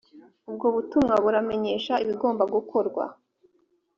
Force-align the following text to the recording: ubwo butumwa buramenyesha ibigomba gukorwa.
ubwo 0.49 0.67
butumwa 0.75 1.13
buramenyesha 1.23 1.93
ibigomba 2.03 2.43
gukorwa. 2.53 3.03